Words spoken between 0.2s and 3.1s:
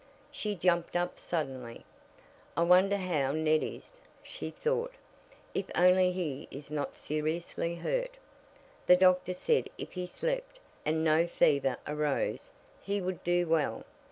She jumped up suddenly. "I wonder